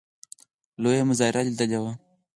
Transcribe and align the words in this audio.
لویه 0.81 1.03
مظاهره 1.09 1.41
لیدلې 1.47 1.79
وه. 1.83 1.91